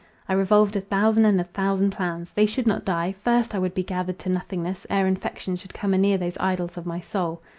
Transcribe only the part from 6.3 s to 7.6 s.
idols of my soul.